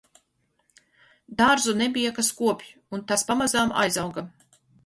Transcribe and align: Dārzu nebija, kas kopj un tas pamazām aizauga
Dārzu 1.43 1.75
nebija, 1.83 2.13
kas 2.17 2.31
kopj 2.39 2.73
un 2.97 3.07
tas 3.13 3.29
pamazām 3.31 3.79
aizauga 3.87 4.29